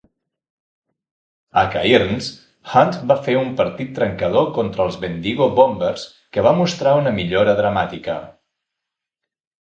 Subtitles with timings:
[1.61, 2.29] A Cairns,
[2.71, 7.57] Hunt va fer un partit trencador contra els Bendigo Bombers que va mostrar una millora
[7.61, 8.21] dramàtica.